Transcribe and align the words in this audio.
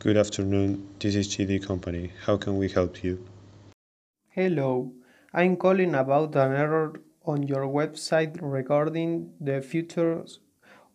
Good 0.00 0.16
afternoon, 0.16 0.86
this 1.00 1.16
is 1.16 1.26
GD 1.26 1.66
Company. 1.66 2.12
How 2.24 2.36
can 2.36 2.56
we 2.56 2.68
help 2.68 3.02
you? 3.02 3.26
Hello, 4.28 4.92
I'm 5.34 5.56
calling 5.56 5.96
about 5.96 6.36
an 6.36 6.52
error 6.52 7.00
on 7.26 7.42
your 7.42 7.66
website 7.66 8.38
regarding 8.40 9.32
the 9.40 9.60
features 9.60 10.38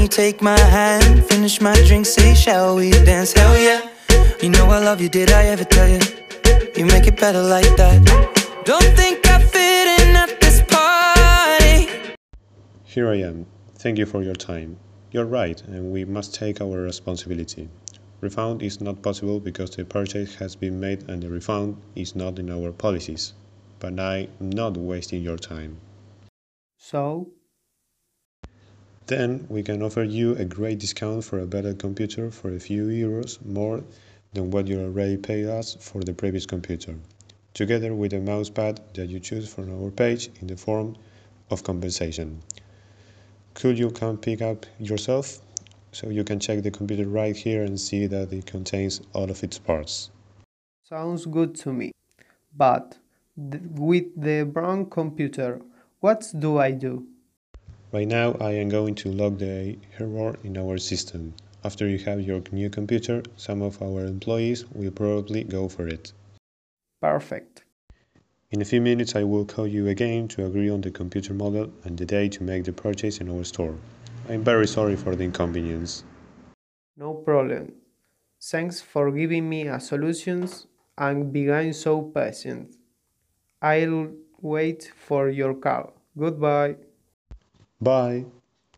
Can 0.06 0.12
take 0.12 0.40
my 0.40 0.56
hand, 0.56 1.24
finish 1.24 1.60
my 1.60 1.74
drink, 1.84 2.06
say, 2.06 2.32
shall 2.32 2.76
we 2.76 2.92
dance? 2.92 3.32
Hell 3.32 3.58
yeah. 3.58 3.90
You 4.40 4.50
know 4.50 4.66
I 4.66 4.78
love 4.78 5.00
you, 5.00 5.08
did 5.08 5.32
I 5.32 5.46
ever 5.46 5.64
tell 5.64 5.88
you? 5.88 5.98
You 6.76 6.86
make 6.86 7.08
it 7.08 7.18
better 7.18 7.42
like 7.42 7.74
that. 7.74 7.98
Don't 8.64 8.84
think 8.94 9.26
I 9.26 9.40
fit 9.40 10.00
in 10.00 10.14
at 10.14 10.40
this 10.40 10.62
party. 10.68 12.14
Here 12.84 13.08
I 13.08 13.16
am. 13.16 13.46
Thank 13.74 13.98
you 13.98 14.06
for 14.06 14.22
your 14.22 14.36
time. 14.36 14.78
You're 15.10 15.24
right, 15.24 15.60
and 15.62 15.92
we 15.92 16.04
must 16.04 16.36
take 16.36 16.60
our 16.60 16.78
responsibility. 16.82 17.68
Refund 18.20 18.62
is 18.62 18.80
not 18.80 19.02
possible 19.02 19.40
because 19.40 19.70
the 19.70 19.84
purchase 19.84 20.36
has 20.36 20.54
been 20.54 20.78
made 20.78 21.02
and 21.08 21.20
the 21.20 21.30
refund 21.30 21.78
is 21.96 22.14
not 22.14 22.38
in 22.38 22.48
our 22.48 22.70
policies. 22.70 23.34
But 23.80 23.98
I 23.98 24.28
am 24.40 24.50
not 24.50 24.76
wasting 24.76 25.22
your 25.22 25.36
time. 25.36 25.80
So, 26.78 27.32
Then 29.06 29.46
we 29.48 29.62
can 29.62 29.82
offer 29.82 30.02
you 30.02 30.34
a 30.34 30.44
great 30.44 30.80
discount 30.80 31.22
for 31.22 31.38
a 31.38 31.46
better 31.46 31.74
computer 31.74 32.28
for 32.32 32.52
a 32.52 32.58
few 32.58 32.86
euros 32.86 33.44
more 33.46 33.84
than 34.32 34.50
what 34.50 34.66
you 34.66 34.80
already 34.80 35.16
paid 35.16 35.46
us 35.46 35.76
for 35.78 36.02
the 36.02 36.12
previous 36.12 36.44
computer, 36.44 36.96
together 37.54 37.94
with 37.94 38.12
a 38.14 38.16
mousepad 38.16 38.80
that 38.94 39.08
you 39.08 39.20
choose 39.20 39.48
from 39.48 39.70
our 39.70 39.92
page 39.92 40.28
in 40.40 40.48
the 40.48 40.56
form 40.56 40.96
of 41.50 41.62
compensation. 41.62 42.42
Could 43.54 43.78
you 43.78 43.92
come 43.92 44.18
pick 44.18 44.42
up 44.42 44.66
yourself? 44.80 45.38
So 45.92 46.10
you 46.10 46.24
can 46.24 46.40
check 46.40 46.64
the 46.64 46.72
computer 46.72 47.08
right 47.08 47.36
here 47.36 47.62
and 47.62 47.80
see 47.80 48.06
that 48.08 48.32
it 48.32 48.46
contains 48.46 49.00
all 49.14 49.30
of 49.30 49.44
its 49.44 49.58
parts. 49.58 50.10
sounds 50.82 51.26
good 51.26 51.54
to 51.62 51.72
me. 51.72 51.92
But 52.56 52.98
th- 53.36 53.62
with 53.70 54.06
the 54.16 54.42
brown 54.42 54.90
computer, 54.90 55.62
what 56.00 56.26
do 56.36 56.58
I 56.58 56.72
do? 56.72 57.06
Right 57.96 58.06
now 58.06 58.36
I 58.42 58.52
am 58.52 58.68
going 58.68 58.94
to 58.96 59.10
log 59.10 59.38
the 59.38 59.78
error 59.98 60.36
in 60.44 60.58
our 60.58 60.76
system. 60.76 61.32
After 61.64 61.88
you 61.88 61.96
have 62.00 62.20
your 62.20 62.42
new 62.52 62.68
computer, 62.68 63.22
some 63.38 63.62
of 63.62 63.80
our 63.80 64.04
employees 64.04 64.66
will 64.74 64.90
probably 64.90 65.44
go 65.44 65.66
for 65.66 65.88
it. 65.88 66.12
Perfect. 67.00 67.64
In 68.50 68.60
a 68.60 68.66
few 68.66 68.82
minutes 68.82 69.16
I 69.16 69.22
will 69.22 69.46
call 69.46 69.66
you 69.66 69.88
again 69.88 70.28
to 70.28 70.44
agree 70.44 70.68
on 70.68 70.82
the 70.82 70.90
computer 70.90 71.32
model 71.32 71.72
and 71.84 71.96
the 71.96 72.04
day 72.04 72.28
to 72.28 72.42
make 72.42 72.64
the 72.64 72.72
purchase 72.74 73.16
in 73.22 73.30
our 73.30 73.44
store. 73.44 73.74
I'm 74.28 74.44
very 74.44 74.66
sorry 74.66 74.96
for 74.96 75.16
the 75.16 75.24
inconvenience. 75.24 76.04
No 76.98 77.14
problem. 77.14 77.72
Thanks 78.42 78.82
for 78.82 79.10
giving 79.10 79.48
me 79.48 79.68
a 79.68 79.80
solutions 79.80 80.66
and 80.98 81.32
being 81.32 81.72
so 81.72 82.02
patient. 82.02 82.76
I'll 83.62 84.10
wait 84.42 84.92
for 84.94 85.30
your 85.30 85.54
call. 85.54 85.94
Goodbye. 86.14 86.76
Bye! 87.80 88.26